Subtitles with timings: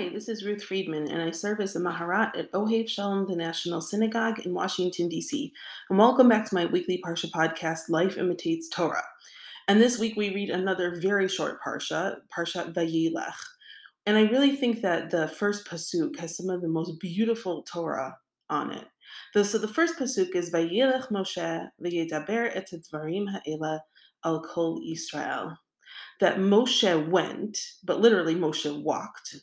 [0.00, 3.36] Hi, this is Ruth Friedman, and I serve as a Maharat at Ohev Shalom, the
[3.36, 5.52] National Synagogue in Washington, D.C.
[5.90, 9.04] And welcome back to my weekly Parsha podcast, Life Imitates Torah.
[9.68, 13.34] And this week we read another very short Parsha, Parsha Vayelech.
[14.06, 18.16] And I really think that the first Pasuk has some of the most beautiful Torah
[18.48, 18.86] on it.
[19.44, 23.82] So the first Pasuk is Vayelech Moshe Vayedaber et Dvarim Ha'ela
[24.24, 25.58] al Kol Israel
[26.20, 29.36] that Moshe went, but literally Moshe walked,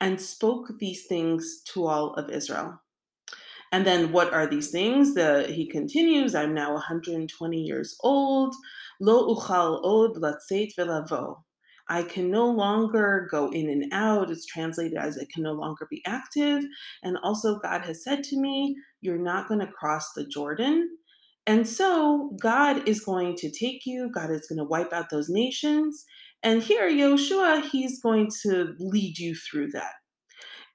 [0.00, 2.80] and spoke these things to all of Israel.
[3.72, 5.14] And then what are these things?
[5.14, 8.54] The, he continues, I'm now 120 years old.
[9.00, 11.42] Lo uchal od latzeit velavo.
[11.88, 14.30] I can no longer go in and out.
[14.30, 16.62] It's translated as I can no longer be active.
[17.02, 20.88] And also, God has said to me, You're not going to cross the Jordan.
[21.46, 25.28] And so, God is going to take you, God is going to wipe out those
[25.28, 26.04] nations.
[26.42, 29.94] And here, Yoshua, he's going to lead you through that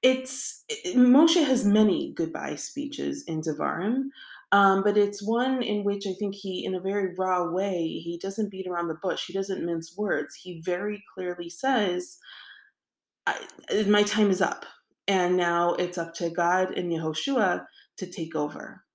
[0.02, 4.04] it's it, Moshe has many goodbye speeches in Devarim,
[4.52, 8.18] um, but it's one in which I think he, in a very raw way, he
[8.22, 9.24] doesn't beat around the bush.
[9.26, 10.36] He doesn't mince words.
[10.36, 12.18] He very clearly says,
[13.86, 14.66] "My time is up,
[15.08, 17.66] and now it's up to God and Yehoshua
[17.98, 18.85] to take over."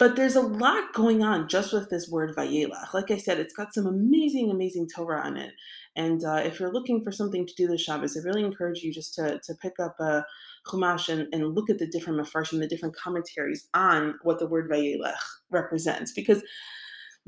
[0.00, 2.94] But there's a lot going on just with this word Vayelach.
[2.94, 5.52] Like I said, it's got some amazing, amazing Torah on it.
[5.94, 8.94] And uh, if you're looking for something to do this Shabbos, I really encourage you
[8.94, 10.24] just to, to pick up a
[10.66, 14.70] Chumash and, and look at the different Mefarshim, the different commentaries on what the word
[14.70, 15.12] Vayelach
[15.50, 16.12] represents.
[16.12, 16.42] Because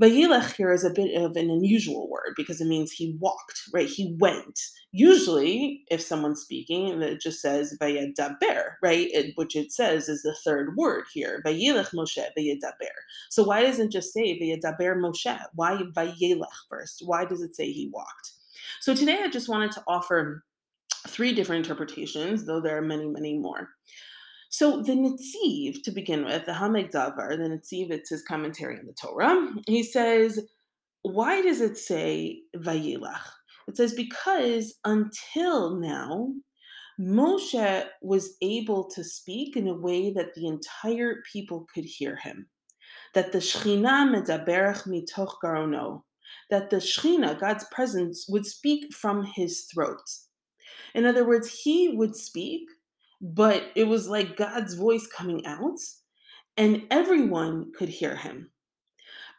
[0.01, 3.87] Vayelech here is a bit of an unusual word because it means he walked, right?
[3.89, 4.59] He went.
[4.91, 9.09] Usually, if someone's speaking, it just says Vayedaber, right?
[9.13, 11.43] It, which it says is the third word here.
[11.45, 12.97] Vayelech Moshe Vayedaber.
[13.31, 15.39] So why doesn't it just say Vayedaber Moshe?
[15.55, 17.03] Why Vayelech first?
[17.05, 18.33] Why does it say he walked?
[18.81, 20.43] So today I just wanted to offer
[21.09, 23.69] three different interpretations, though there are many, many more.
[24.53, 28.85] So the Netziv, to begin with, the Ha'amek Davar, the Netziv, it's his commentary on
[28.85, 29.51] the Torah.
[29.67, 30.39] He says,
[31.01, 33.31] why does it say Vayelach?
[33.67, 36.35] It says because until now,
[37.01, 42.47] Moshe was able to speak in a way that the entire people could hear him.
[43.15, 46.03] That the Shechina medaberach mitoch garono,
[46.51, 50.05] that the Shechina, God's presence, would speak from his throat.
[50.95, 52.69] In other words, he would speak
[53.23, 55.79] but it was like God's voice coming out,
[56.57, 58.51] and everyone could hear him.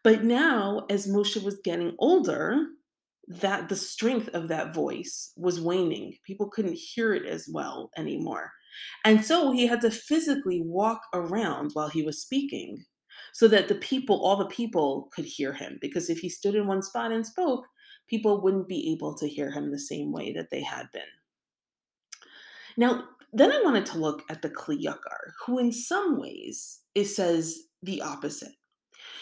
[0.04, 2.66] But now, as Moshe was getting older,
[3.28, 6.14] that the strength of that voice was waning.
[6.26, 8.52] People couldn't hear it as well anymore.
[9.06, 12.84] And so he had to physically walk around while he was speaking
[13.34, 15.78] so that the people, all the people, could hear him.
[15.80, 17.66] Because if he stood in one spot and spoke,
[18.08, 21.02] people wouldn't be able to hear him the same way that they had been.
[22.76, 27.06] Now, then I wanted to look at the Kli Yakar, who in some ways it
[27.06, 28.54] says the opposite.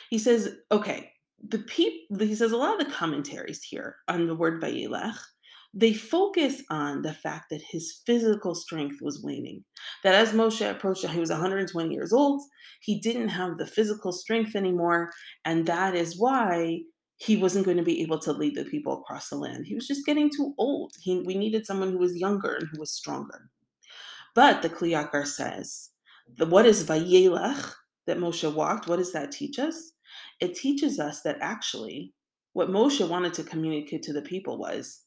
[0.10, 1.12] He says, okay,
[1.48, 5.18] the he says a lot of the commentaries here on the word Vayelech,
[5.74, 9.64] they focus on the fact that his physical strength was waning.
[10.04, 12.42] That as Moshe approached, he was 120 years old,
[12.82, 15.12] he didn't have the physical strength anymore,
[15.46, 16.82] and that is why
[17.18, 19.66] he wasn't going to be able to lead the people across the land.
[19.66, 20.92] He was just getting too old.
[21.00, 23.50] He, we needed someone who was younger and who was stronger.
[24.36, 25.90] But the Kli Yakar says,
[26.38, 27.74] the, what is Vayelech
[28.08, 28.88] that Moshe walked?
[28.88, 29.92] What does that teach us?
[30.40, 32.14] It teaches us that actually
[32.53, 35.02] what Moshe wanted to communicate to the people was,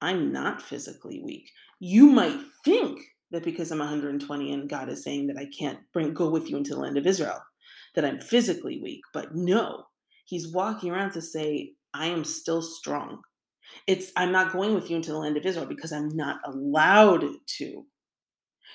[0.00, 1.50] I'm not physically weak.
[1.80, 6.12] You might think that because I'm 120 and God is saying that I can't bring
[6.12, 7.40] go with you into the land of Israel,
[7.94, 9.00] that I'm physically weak.
[9.12, 9.84] But no,
[10.26, 13.22] he's walking around to say, I am still strong.
[13.86, 17.24] It's I'm not going with you into the land of Israel because I'm not allowed
[17.58, 17.86] to.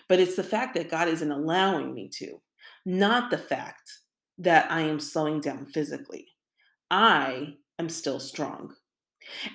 [0.07, 2.41] But it's the fact that God isn't allowing me to,
[2.85, 3.91] not the fact
[4.37, 6.27] that I am slowing down physically.
[6.89, 8.74] I am still strong.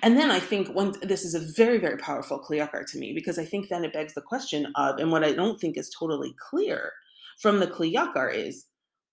[0.03, 3.13] And then I think one, this is a very, very powerful Kli Yakar to me
[3.13, 5.89] because I think then it begs the question of, and what I don't think is
[5.89, 6.93] totally clear
[7.41, 8.65] from the Kli Yakar is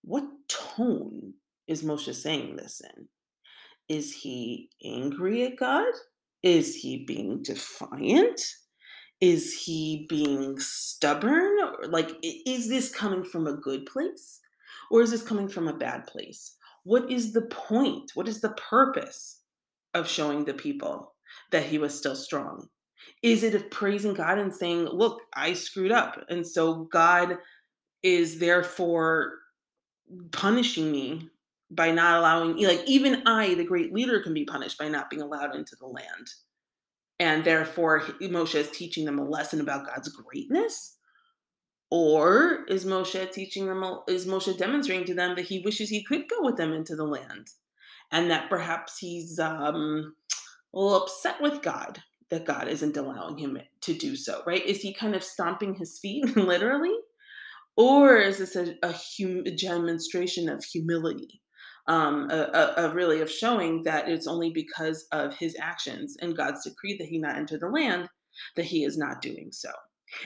[0.02, 1.34] what tone
[1.66, 3.08] is Moshe saying this in?
[3.88, 5.92] Is he angry at God?
[6.42, 8.40] Is he being defiant?
[9.22, 11.56] Is he being stubborn?
[11.62, 14.40] Or like is this coming from a good place
[14.90, 16.56] or is this coming from a bad place?
[16.84, 18.10] What is the point?
[18.14, 19.40] What is the purpose
[19.94, 21.14] of showing the people
[21.52, 22.69] that he was still strong?
[23.22, 27.38] Is it of praising god and saying look i screwed up and so god
[28.02, 29.34] is therefore
[30.30, 31.28] punishing me
[31.70, 35.22] by not allowing like even i the great leader can be punished by not being
[35.22, 36.28] allowed into the land
[37.22, 40.96] and therefore Moshe is teaching them a lesson about God's greatness?
[41.88, 46.28] Or is Moshe teaching them, is Moshe demonstrating to them that he wishes he could
[46.28, 47.46] go with them into the land?
[48.10, 50.16] And that perhaps he's um,
[50.74, 54.66] a little upset with God that God isn't allowing him to do so, right?
[54.66, 56.96] Is he kind of stomping his feet, literally?
[57.76, 61.41] Or is this a, a, hum, a demonstration of humility?
[61.88, 66.37] Um, a, a, a, really of showing that it's only because of his actions and
[66.37, 68.08] God's decree that he not enter the land
[68.55, 69.70] that he is not doing so.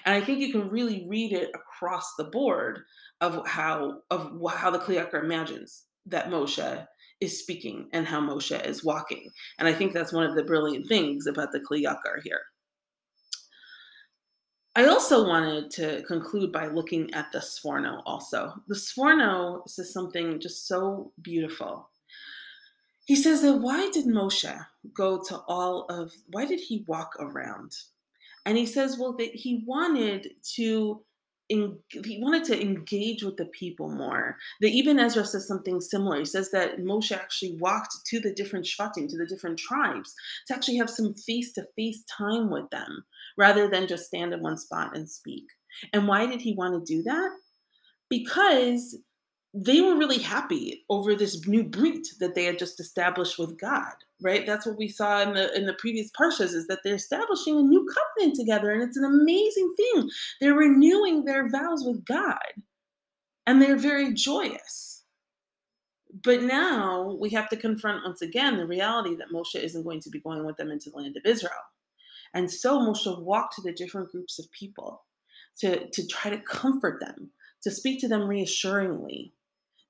[0.04, 2.80] And I think you can really read it across the board
[3.20, 6.86] of how of how the Yakar imagines that Moshe
[7.20, 9.30] is speaking and how Moshe is walking.
[9.58, 12.42] And I think that's one of the brilliant things about the Yakar here.
[14.76, 18.52] I also wanted to conclude by looking at the Sforno also.
[18.68, 21.88] The Sforno says something just so beautiful.
[23.06, 27.74] He says that why did Moshe go to all of, why did he walk around?
[28.44, 31.02] And he says, well, that he wanted to
[31.48, 34.36] in, he wanted to engage with the people more.
[34.60, 36.18] That Ibn Ezra says something similar.
[36.18, 40.12] He says that Moshe actually walked to the different shvatim, to the different tribes,
[40.48, 43.04] to actually have some face-to-face time with them,
[43.36, 45.44] rather than just stand in one spot and speak.
[45.92, 47.30] And why did he want to do that?
[48.08, 48.96] Because
[49.58, 53.92] they were really happy over this new brit that they had just established with God,
[54.20, 54.44] right?
[54.44, 57.62] That's what we saw in the in the previous parshas is that they're establishing a
[57.62, 60.10] new covenant together, and it's an amazing thing.
[60.40, 62.36] They're renewing their vows with God,
[63.46, 65.04] and they're very joyous.
[66.22, 70.10] But now we have to confront once again the reality that Moshe isn't going to
[70.10, 71.52] be going with them into the land of Israel.
[72.34, 75.04] And so Moshe walked to the different groups of people
[75.60, 77.30] to, to try to comfort them,
[77.62, 79.32] to speak to them reassuringly,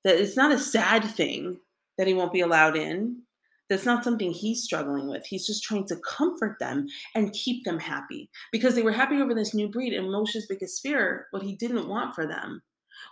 [0.03, 1.59] that it's not a sad thing
[1.97, 3.23] that he won't be allowed in.
[3.69, 5.25] That's not something he's struggling with.
[5.25, 9.33] He's just trying to comfort them and keep them happy because they were happy over
[9.33, 9.93] this new brit.
[9.93, 12.61] And Moshe's biggest fear, what he didn't want for them,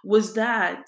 [0.06, 0.86] was that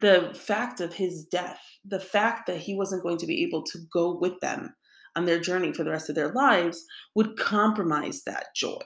[0.00, 3.78] the fact of his death, the fact that he wasn't going to be able to
[3.90, 4.74] go with them
[5.16, 6.84] on their journey for the rest of their lives,
[7.14, 8.82] would compromise that joy.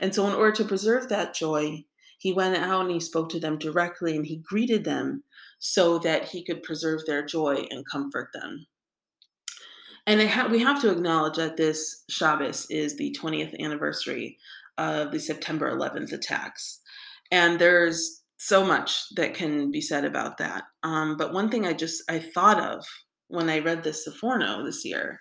[0.00, 1.84] And so, in order to preserve that joy,
[2.18, 5.24] he went out and he spoke to them directly and he greeted them
[5.58, 8.66] so that he could preserve their joy and comfort them.
[10.06, 14.38] And ha- we have to acknowledge that this Shabbos is the 20th anniversary
[14.78, 16.80] of the September 11th attacks.
[17.30, 20.64] And there's so much that can be said about that.
[20.82, 22.84] Um, but one thing I just I thought of
[23.28, 25.20] when I read this Seforno this year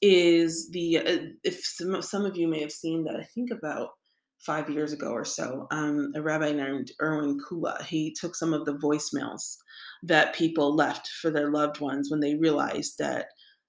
[0.00, 3.90] is the uh, if some, some of you may have seen that I think about
[4.38, 8.64] five years ago or so, um, a rabbi named Irwin Kula, he took some of
[8.64, 9.56] the voicemails
[10.04, 13.26] that people left for their loved ones when they realized that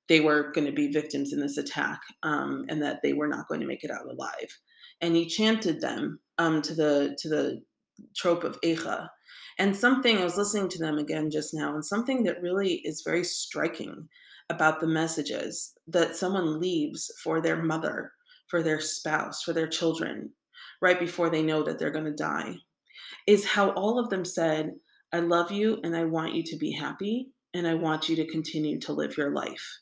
[0.07, 3.47] they were going to be victims in this attack um, and that they were not
[3.47, 4.59] going to make it out alive.
[5.01, 7.61] And he chanted them um, to the to the
[8.15, 9.07] trope of Echa.
[9.57, 13.03] And something I was listening to them again just now, and something that really is
[13.05, 14.07] very striking
[14.49, 18.11] about the messages that someone leaves for their mother,
[18.47, 20.31] for their spouse, for their children,
[20.81, 22.55] right before they know that they're going to die,
[23.27, 24.71] is how all of them said,
[25.11, 28.27] I love you and I want you to be happy and I want you to
[28.27, 29.79] continue to live your life.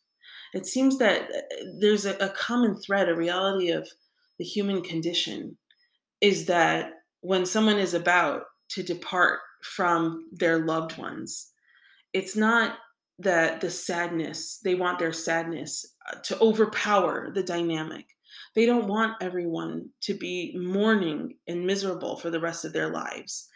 [0.54, 3.88] It seems that uh, there's a, a common thread, a reality of
[4.40, 5.58] the human condition
[6.22, 11.52] is that when someone is about to depart from their loved ones,
[12.14, 12.78] it's not
[13.20, 18.06] that the sadness, they want their sadness uh, to overpower the dynamic.
[18.56, 23.48] They don't want everyone to be mourning and miserable for the rest of their lives.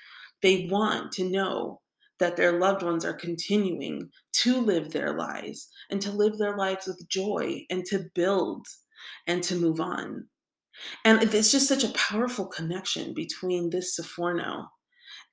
[0.41, 1.82] They want to know
[2.20, 6.88] that their loved ones are continuing to live their lives and to live their lives
[6.88, 8.65] with joy and to build
[9.27, 10.27] and to move on.
[11.06, 14.65] And it's just such a powerful connection between this Seforno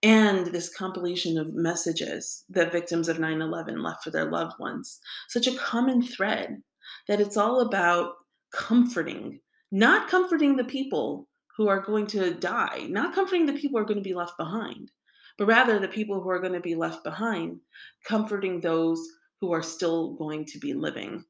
[0.02, 5.00] and this compilation of messages that victims of 9 11 left for their loved ones.
[5.28, 6.62] Such a common thread
[7.08, 8.14] that it's all about
[8.52, 13.82] comforting, not comforting the people who are going to die, not comforting the people who
[13.85, 14.92] are going to be left behind,
[15.37, 17.58] but rather the people who are going to be left behind,
[18.04, 19.00] comforting those
[19.40, 21.25] who are still going to be living.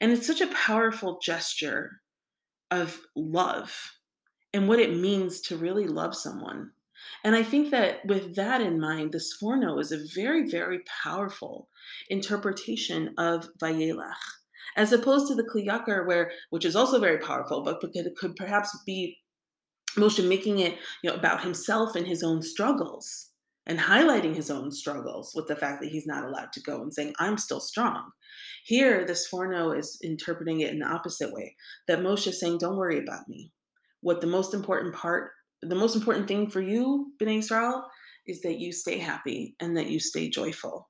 [0.00, 2.00] And it's such a powerful gesture
[2.70, 3.92] of love
[4.52, 6.70] and what it means to really love someone.
[7.24, 11.68] And I think that with that in mind, the Sforno is a very, very powerful
[12.08, 14.14] interpretation of Vayelach,
[14.76, 18.16] as opposed to the Kli Yakar, where which is also very powerful, but because it
[18.16, 19.18] could perhaps be
[19.96, 23.30] Moshe making it you know, about himself and his own struggles
[23.66, 26.92] and highlighting his own struggles with the fact that he's not allowed to go and
[26.92, 28.10] saying, I'm still strong.
[28.64, 31.56] Here, the Sforno is interpreting it in the opposite way
[31.86, 33.52] that Moshe is saying, Don't worry about me.
[34.00, 35.30] What the most important part,
[35.62, 37.84] the most important thing for you, Bnei Israel,
[38.26, 40.88] is that you stay happy and that you stay joyful.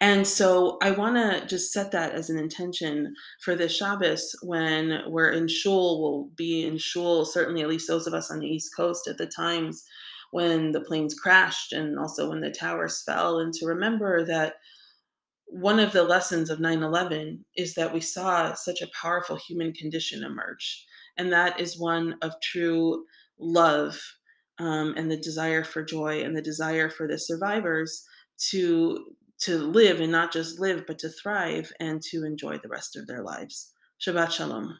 [0.00, 5.02] And so I want to just set that as an intention for this Shabbos when
[5.06, 6.00] we're in shul.
[6.00, 9.18] We'll be in shul, certainly at least those of us on the East Coast at
[9.18, 9.84] the times
[10.30, 14.54] when the planes crashed and also when the towers fell, and to remember that
[15.46, 19.72] one of the lessons of 9 11 is that we saw such a powerful human
[19.72, 20.84] condition emerge.
[21.16, 23.04] And that is one of true
[23.38, 24.00] love
[24.58, 28.04] um, and the desire for joy and the desire for the survivors
[28.50, 32.96] to to live and not just live but to thrive and to enjoy the rest
[32.96, 33.72] of their lives.
[34.04, 34.78] Shabbat shalom